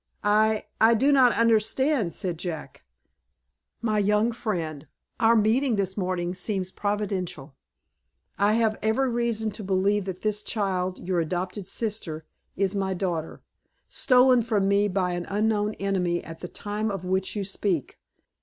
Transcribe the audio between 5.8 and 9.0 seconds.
morning seems providential. I have